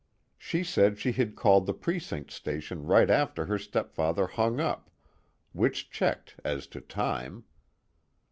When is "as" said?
6.43-6.65